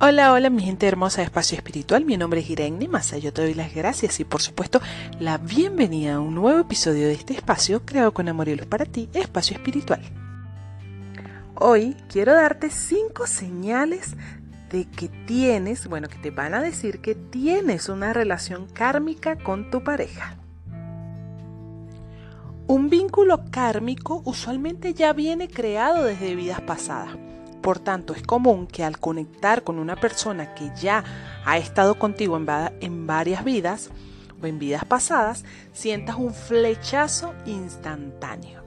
[0.00, 3.42] Hola, hola mi gente hermosa de Espacio Espiritual, mi nombre es Irene Massa, yo te
[3.42, 4.80] doy las gracias y por supuesto
[5.18, 8.84] la bienvenida a un nuevo episodio de este espacio creado con amor y luz para
[8.84, 10.00] ti, Espacio Espiritual.
[11.56, 14.14] Hoy quiero darte cinco señales
[14.70, 19.68] de que tienes, bueno, que te van a decir que tienes una relación kármica con
[19.72, 20.36] tu pareja.
[22.68, 27.16] Un vínculo kármico usualmente ya viene creado desde vidas pasadas
[27.62, 31.04] por tanto, es común que al conectar con una persona que ya
[31.44, 33.90] ha estado contigo en, varias vidas
[34.40, 38.62] o en vidas pasadas, sientas un flechazo instantáneo.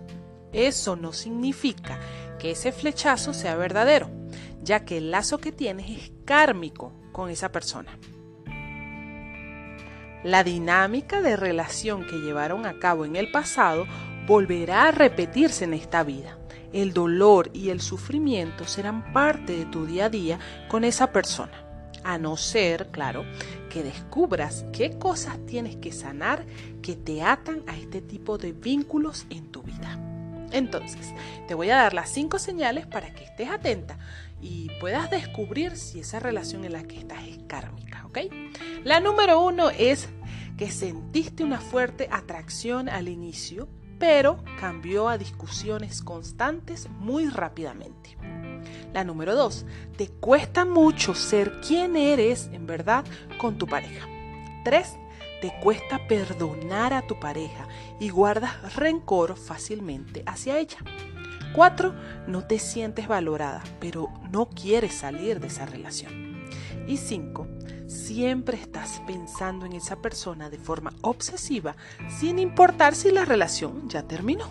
[0.52, 1.99] Eso no significa
[2.38, 4.09] que ese flechazo sea verdadero,
[4.62, 7.98] ya que el lazo que tienes es kármico con esa persona.
[10.23, 13.88] La dinámica de relación que llevaron a cabo en el pasado
[14.27, 16.38] volverá a repetirse en esta vida
[16.74, 21.66] el dolor y el sufrimiento serán parte de tu día a día con esa persona.
[22.04, 23.26] A no ser, claro,
[23.70, 26.46] que descubras qué cosas tienes que sanar
[26.82, 30.00] que te atan a este tipo de vínculos en tu vida.
[30.52, 31.13] Entonces,
[31.48, 33.98] te voy a dar las cinco señales para que estés atenta
[34.41, 38.20] y puedas descubrir si esa relación en la que estás es kármica, ¿ok?
[38.84, 40.10] La número uno es
[40.58, 43.70] que sentiste una fuerte atracción al inicio
[44.02, 48.18] pero cambió a discusiones constantes muy rápidamente.
[48.94, 53.05] La número dos, te cuesta mucho ser quien eres en verdad
[53.38, 54.07] con tu pareja.
[54.66, 54.98] Tres,
[55.40, 57.68] te cuesta perdonar a tu pareja
[57.99, 60.79] y guardas rencor fácilmente hacia ella.
[61.54, 61.94] Cuatro,
[62.26, 66.31] no te sientes valorada, pero no quieres salir de esa relación.
[66.88, 67.47] Y cinco,
[67.88, 71.75] siempre estás pensando en esa persona de forma obsesiva
[72.19, 74.50] sin importar si la relación ya terminó.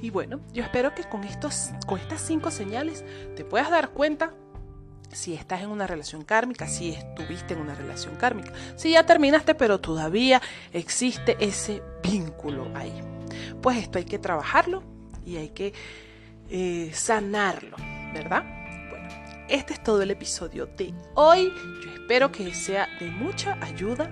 [0.00, 3.04] Y bueno, yo espero que con, estos, con estas cinco señales
[3.36, 4.34] te puedas dar cuenta
[5.12, 9.54] si estás en una relación kármica, si estuviste en una relación kármica, si ya terminaste
[9.54, 13.00] pero todavía existe ese vínculo ahí.
[13.60, 14.82] Pues esto hay que trabajarlo
[15.24, 15.72] y hay que
[16.50, 17.76] eh, sanarlo,
[18.12, 18.61] ¿verdad?
[19.52, 21.52] Este es todo el episodio de hoy.
[21.84, 24.10] Yo Espero que sea de mucha ayuda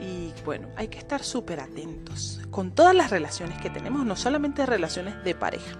[0.00, 4.66] y bueno, hay que estar súper atentos con todas las relaciones que tenemos, no solamente
[4.66, 5.78] relaciones de pareja.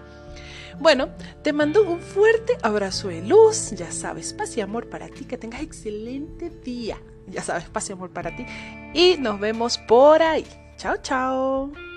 [0.78, 1.08] Bueno,
[1.42, 5.36] te mando un fuerte abrazo de luz, ya sabes, paz y amor para ti, que
[5.36, 8.46] tengas excelente día, ya sabes, paz y amor para ti
[8.94, 10.46] y nos vemos por ahí.
[10.76, 11.87] Chao, chao.